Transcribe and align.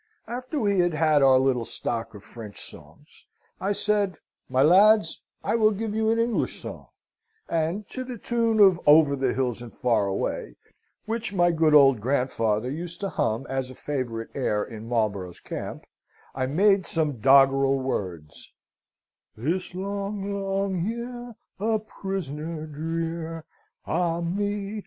After 0.25 0.59
we 0.59 0.79
had 0.79 0.95
had 0.95 1.21
our 1.21 1.37
little 1.37 1.63
stock 1.63 2.15
of 2.15 2.23
French 2.23 2.59
songs, 2.59 3.27
I 3.59 3.71
said, 3.71 4.17
'My 4.49 4.63
lads, 4.63 5.21
I 5.43 5.55
will 5.55 5.69
give 5.69 5.93
you 5.93 6.09
an 6.09 6.17
English 6.17 6.59
song,' 6.59 6.87
and 7.47 7.87
to 7.89 8.03
the 8.03 8.17
tune 8.17 8.59
of 8.59 8.81
'Over 8.87 9.15
the 9.15 9.31
hills 9.35 9.61
and 9.61 9.75
far 9.75 10.07
away,' 10.07 10.55
which 11.05 11.33
my 11.35 11.51
good 11.51 11.75
old 11.75 12.01
grandfather 12.01 12.71
used 12.71 12.99
to 13.01 13.09
hum 13.09 13.45
as 13.47 13.69
a 13.69 13.75
favourite 13.75 14.29
air 14.33 14.63
in 14.63 14.87
Marlborough's 14.89 15.39
camp, 15.39 15.85
I 16.33 16.47
made 16.47 16.87
some 16.87 17.19
doggerel 17.19 17.77
words: 17.79 18.53
'This 19.37 19.75
long, 19.75 20.33
long 20.33 20.79
year, 20.79 21.35
a 21.59 21.77
prisoner 21.77 22.65
drear; 22.65 23.45
Ah, 23.85 24.19
me! 24.21 24.79